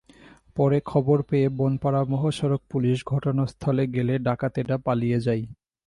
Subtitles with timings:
[0.55, 5.43] পরে খবর পেয়ে বনপাড়া মহাসড়ক পুলিশ ঘটনাস্থলে গেলে ডাকাতেরা পালিয়ে যায়।